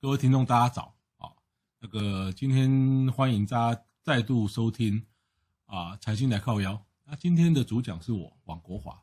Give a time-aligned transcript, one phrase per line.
[0.00, 1.26] 各位听众，大家早啊！
[1.80, 5.04] 那个今天欢迎大家再度收听
[5.66, 6.80] 啊，财经来靠腰。
[7.04, 9.02] 那今天的主讲是我王国华。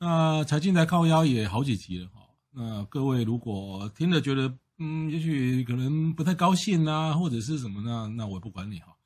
[0.00, 2.14] 那财经来靠腰也好几集了哈。
[2.50, 8.12] 那各位如果听了觉得嗯，也许可能不太高兴啊，或者是什么呢？
[8.16, 8.96] 那我也不管你哈。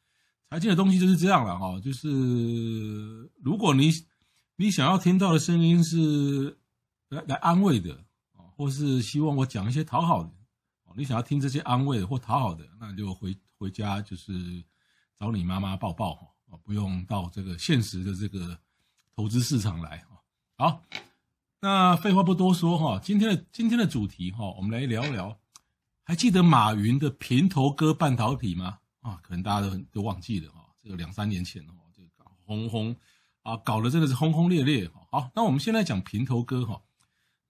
[0.49, 3.91] 财经的东西就是这样了哈，就是如果你
[4.57, 6.59] 你想要听到的声音是
[7.11, 7.93] 来来安慰的
[8.33, 10.31] 啊，或是希望我讲一些讨好的。
[10.97, 14.33] 你想要听这些安慰的或讨好的，那就回回家就是
[15.19, 18.59] 找你妈妈抱抱哈，不用到这个现实的这个
[19.15, 20.21] 投资市场来哈。
[20.57, 20.83] 好，
[21.61, 25.37] 那废话不多说哈，今天的今天的主题哈，我们来聊聊，
[26.05, 28.79] 还记得马云的平头哥半导体吗？
[29.01, 32.09] 啊，可能大家都都忘记了哈，这个两三年前哦，这个
[32.45, 32.95] 轰轰
[33.43, 34.91] 啊，搞得真的是轰轰烈烈。
[35.11, 36.81] 好，那我们现在讲平头哥哈。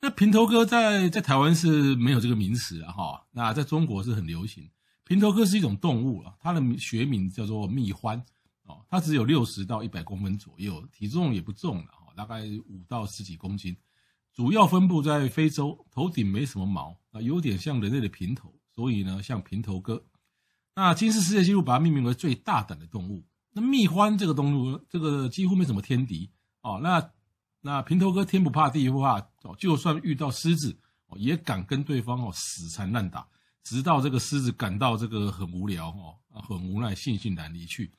[0.04, 3.26] 那平头哥在在台湾是没有这个名词啊，哈。
[3.30, 4.68] 那在中国是很流行。
[5.04, 8.20] 平头哥是一种动物啊，它的学名叫做蜜獾
[8.64, 8.84] 哦。
[8.90, 13.74] 它只有六十到一百公分左右，体重也不重了哈，大概五到十几公斤。
[14.34, 20.04] 主要分布在非洲，头顶没什么毛啊，有点像人类的平头，所以呢像平头哥。
[20.74, 23.24] 那吉尼斯世界纪录把它命名为最大胆的动物。
[23.52, 26.28] 那蜜獾这个动物，这个几乎没什么天敌
[26.60, 26.78] 哦。
[26.82, 27.10] 那
[27.66, 30.76] 那平头哥天不怕地不怕哦，就算遇到狮子
[31.06, 33.26] 哦，也敢跟对方哦死缠烂打，
[33.62, 37.90] 直到这个狮子感到这个很无聊哦，很无奈，悻悻然离去。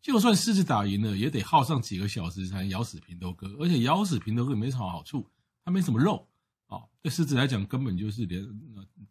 [0.00, 5.28] 就算狮子打赢了，也得耗上几个小时才能咬死平头哥，而且咬死平头哥也没什么好处，
[5.62, 6.26] 它没什么肉
[6.68, 8.42] 哦，对狮子来讲根本就是连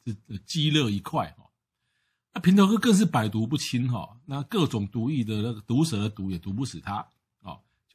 [0.03, 0.11] 这
[0.47, 1.43] 鸡肋一块哈。
[2.33, 7.07] 那平头哥更是百毒不侵哈，那各种毒液的那个毒蛇的毒也毒不死它。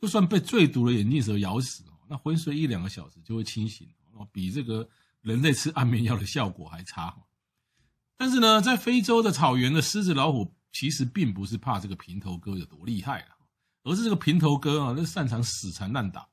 [0.03, 4.89] 就算被最毒的眼镜蛇咬死哦，那昏睡一两个小时就会清醒哦，比这个
[5.21, 7.17] 人类吃安眠药的效果还差。
[8.17, 13.29] 但是呢，在非洲的草原的狮子老虎其实并不是怕这个平头哥有多厉害，
[13.85, 16.27] 而是这个平头哥啊，那擅长死缠烂打，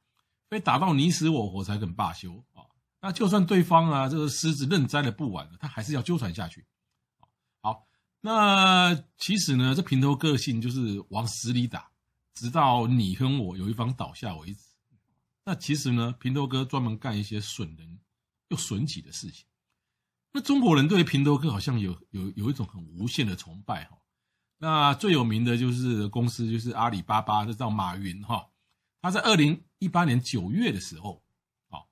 [0.47, 2.65] 被打到你死我活才肯罢休啊。
[3.01, 6.65] 那就算对方啊这个狮子认栽了不完了，他还是要纠缠下去。
[7.61, 7.85] 好，
[8.21, 11.88] 那其实呢，这平头个性就是往死里打。
[12.39, 14.61] 直到你跟我有一方倒下为止。
[15.43, 17.99] 那其实呢，平头哥专门干一些损人
[18.47, 19.45] 又损己的事情。
[20.31, 23.97] 那中国人对平头哥好像有有有一种很无限的崇拜哈。
[24.57, 28.47] 那最有名的就是公司就是阿里巴巴，就叫马云哈。
[29.01, 31.21] 他在二零一八年九月的时候，
[31.67, 31.83] 啊，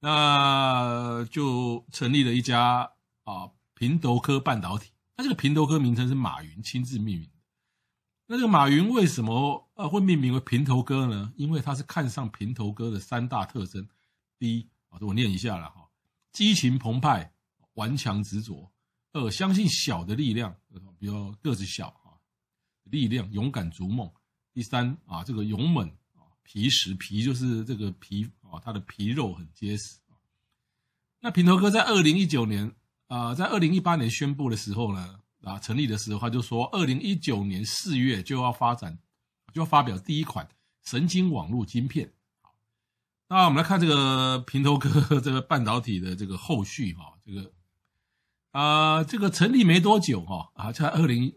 [0.00, 2.90] 那就成立了一家
[3.24, 4.90] 啊平头科半导体。
[5.16, 7.28] 那这个平头科名称是马云亲自命名。
[8.32, 11.30] 那这个马云为什么呃会命名为平头哥呢？
[11.36, 13.86] 因为他是看上平头哥的三大特征：
[14.38, 15.86] 第一啊，我念一下了哈，
[16.32, 17.30] 激情澎湃、
[17.74, 18.70] 顽强执着；
[19.12, 20.56] 二，相信小的力量，
[20.98, 22.16] 比如个子小啊，
[22.84, 24.08] 力量勇敢逐梦；
[24.54, 29.98] 第三啊，这个勇猛啊，皮实皮就是这个皮啊，它的皮肉很结实。
[31.20, 32.74] 那平头哥在二零一九年
[33.08, 38.98] 啊，在二零一八年宣布的时候呢，啊，成立的时候他就说，二零一九年四月就要发展，
[39.52, 40.48] 就要发表第一款
[40.82, 42.12] 神经网络晶片。
[42.40, 42.54] 好，
[43.28, 47.52] 那我们来看这个平头哥这个半导体的这个后续哈，这个
[48.52, 51.34] 啊，这个成立没多久哈啊，在二零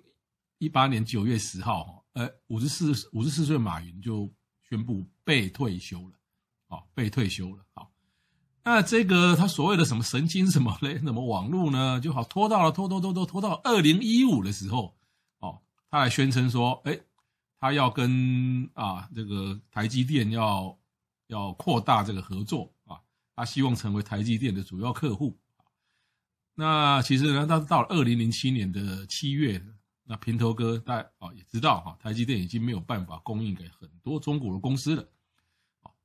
[0.59, 6.15] 一八年九月十号哈，呃，五十四五十四岁马云就宣布被退休了，
[6.67, 7.91] 好，被退休了，好。
[8.67, 11.99] 那这个他所谓的什么神经什么嘞， 什么网络呢？
[12.01, 14.97] 就好拖到了拖拖拖拖拖到二零一五的时候，
[15.37, 16.99] 哦，他还宣称说，哎，
[17.59, 20.75] 他要跟啊这个台积电要
[21.27, 22.97] 要扩大这个合作啊，
[23.35, 25.37] 他希望成为台积电的主要客户。
[26.55, 29.63] 那其实呢，到到了二零零七年的七月，
[30.05, 35.07] 那平头哥大家啊也知道哈，台积电已经没有办法供应给很多中国的公司了。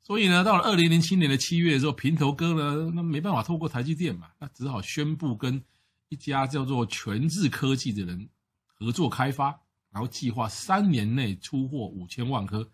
[0.02, 5.62] 所以呢，到了二零零七年的七月的时候，平头哥呢，那没办法透过台积电嘛，那只好宣布跟
[6.08, 8.28] 一家叫做全智科技的人
[8.64, 9.60] 合作开发，
[9.90, 12.68] 然后计划三年内出货五千万颗。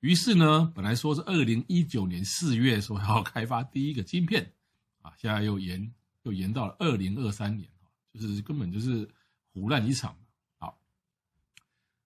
[0.00, 4.52] 于是呢，本来说是二零一九年四月说要开发第一个晶片，
[5.00, 5.94] 啊，现在又延
[6.24, 7.70] 又延到了二零二三年，
[8.12, 9.08] 就是根本就是
[9.54, 10.16] 胡烂一场。
[10.58, 10.78] 好，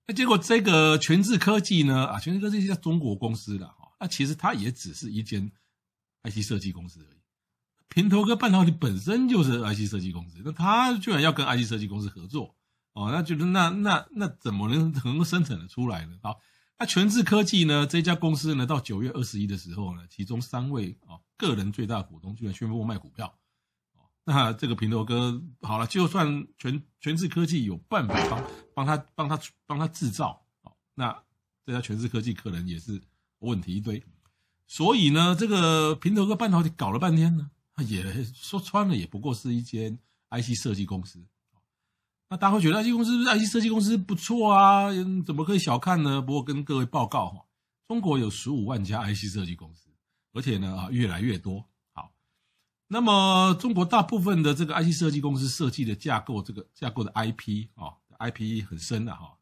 [0.06, 3.66] 那结果这个全智科技呢，啊，全智科技是家中国公司的
[3.98, 5.50] 那其实它也只是一间
[6.22, 7.18] IC 设计公司而已。
[7.88, 12.54] 平头哥半导体本身就是 IC 设计公司，那他居然要跟 IC 设计公司合作
[12.92, 16.18] 哦，那就是那那那怎么能能够生产的出来呢？
[16.22, 16.38] 好，
[16.78, 23.38] 那全智科技呢这家公司呢，到九月二十一的时候呢，其中三位啊个人最大股东居然宣布卖股票，
[23.94, 28.44] 哦那这个平头哥好了，就算全全智科技有办法帮
[28.74, 30.44] 帮他帮他帮他制造，
[30.94, 31.16] 那
[31.64, 33.00] 这家全智科技可能也是
[33.40, 34.02] 问题一堆，
[34.66, 37.50] 所以呢，这个平头哥半导体搞了半天呢。
[37.86, 39.98] 也说穿了，也不过是一间
[40.30, 41.22] IC 设计公司。
[42.28, 44.88] 那大家会觉得 IC 公司 IC 设计公司不错啊，
[45.26, 46.22] 怎么可以小看呢？
[46.22, 47.44] 不过跟各位报告哈，
[47.86, 49.90] 中国有十五万家 IC 设计公司，
[50.32, 51.66] 而且呢啊越来越多。
[51.92, 52.10] 好，
[52.88, 59.36] 那么中国大部分的这个 IC 设计公司设计的架构，这个架构的 IP 啊，IP 很深的哈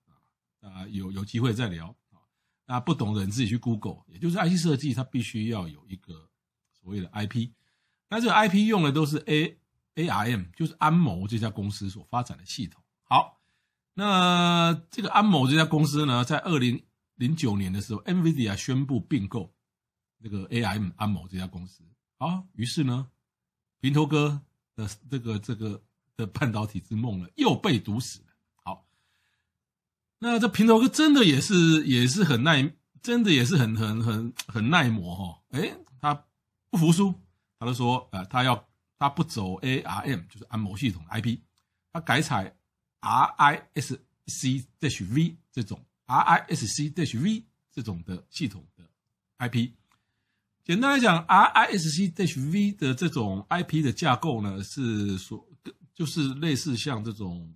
[0.60, 1.94] 啊，有有机会再聊。
[2.66, 6.30] 那不懂的人自己去 Google，也就是 IC 设计它必须要有一个
[6.72, 7.50] 所谓的 IP。
[8.08, 9.58] 那这个 IP 用的都是 A
[9.96, 12.82] ARM，就是安谋这家公司所发展的系统。
[13.02, 13.40] 好，
[13.94, 16.82] 那这个安谋这家公司呢，在二零
[17.16, 19.54] 零九年的时候，NVIDIA 宣布并购
[20.22, 21.84] 这个 ARM 安谋这家公司。
[22.18, 23.08] 好，于是呢，
[23.80, 24.40] 平头哥
[24.74, 25.82] 的这个这个
[26.16, 28.33] 的半导体之梦呢，又被堵死了。
[30.26, 32.72] 那这平头哥真的也是也是很耐，
[33.02, 35.42] 真的也是很很很很耐磨哈。
[35.50, 36.14] 诶，他
[36.70, 37.14] 不服输。
[37.58, 38.66] 他就说，呃，他要
[38.98, 41.40] 他不走 ARM，就是安谋系统的 IP，
[41.92, 42.56] 他改采
[43.02, 44.56] RISC-V
[45.52, 48.88] 这种 RISC-V 这种的系统的
[49.38, 49.72] IP。
[50.64, 55.46] 简单来讲，RISC-V 的这种 IP 的架构呢，是说
[55.94, 57.54] 就是类似像这种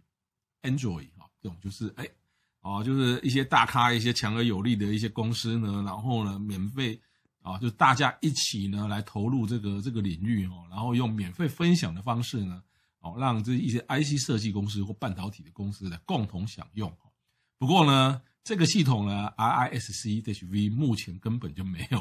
[0.61, 2.07] Android 啊，这种就是哎，
[2.61, 7.01] 啊，就是一些大咖、一些强而有力的一些公司呢，然后呢，免费。
[7.41, 12.63] 啊，就大家一起呢来投入这个这个领域哦，然后用免费分享的方式呢，
[12.99, 16.95] 哦，让这一些 IC 设计公司或半导体的公司来共同享用。
[17.57, 22.01] 不过呢，这个系统呢，RISC-V 目前根本就没有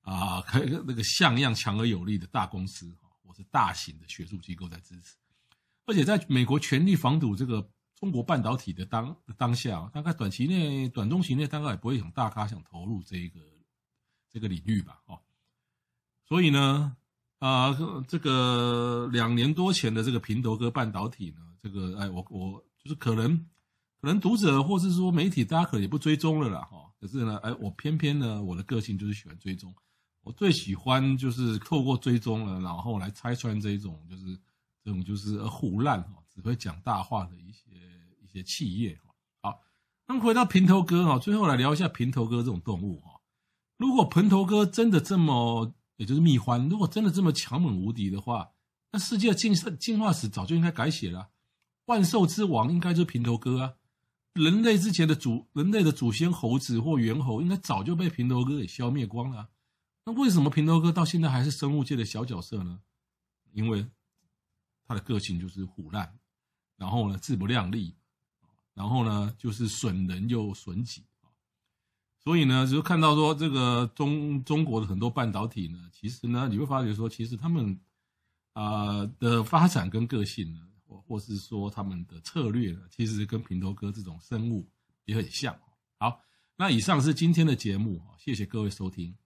[0.00, 2.92] 啊，可那个像样强而有力的大公司
[3.22, 5.14] 或是大型的学术机构在支持，
[5.86, 7.70] 而且在美国全力防堵这个
[8.02, 13.38] 中国半导体的当当下，大概短期内、短中期内，大概也不会想大咖想投入这一个。
[14.34, 15.20] 这个领域吧，哦，
[16.24, 16.96] 所以呢，
[17.38, 17.76] 啊、
[18.08, 23.36] 这个两年多前的这个平头哥半导体呢，这个哎，我我就是可能
[24.00, 26.90] 可能读者或是说媒体，大家可能也不追踪了啦，哈。
[26.98, 29.74] 可是呢，哎，我偏偏呢，我的个性就是喜欢追踪，
[30.22, 34.34] 我最喜欢就是透过追踪了，然后来拆穿这一种就是
[34.82, 37.68] 这种就是胡烂哈，只会讲大话的一些
[38.32, 38.98] 些企业，
[39.42, 39.60] 好，
[40.06, 43.20] 那回到平头哥哈，最后来聊一下平头哥这种动物哈。
[43.76, 48.52] 如果平头哥真的这么，也就是蜜獾，如果真的这么强猛无敌的话，
[48.92, 51.30] 那世界进进化史早就应该改写了。
[51.86, 53.74] 万兽之王应该就是平头哥啊，
[54.34, 59.48] 人类之前的祖，人类的祖先猴子或猿猴，应该早就被平头哥给消灭光了。
[60.04, 62.80] 那为什么平头哥到现在还是生物界的小角色呢？
[63.52, 63.86] 因为
[64.86, 66.18] 他的个性就是唬烂，
[66.76, 67.94] 然后呢自不量力，
[68.74, 71.28] 然后呢就是损人又损己啊。
[72.18, 77.78] 所以呢，就看到说这个中中国的很多半导体呢，其实呢，你会发觉说，其实他们
[78.52, 84.68] 啊、的发展跟个性呢，或或是说他们的策略呢，其实跟平头哥这种生物
[85.04, 85.58] 也很像。
[85.98, 86.20] 好，
[86.56, 89.16] 那以上是今天的节目，谢谢各位收听。